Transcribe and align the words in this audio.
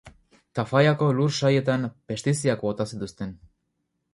Tafallako 0.59 1.09
lur 1.17 1.35
sailetan 1.39 1.85
pestizidak 2.13 2.65
bota 2.67 2.89
zituzten. 2.93 3.37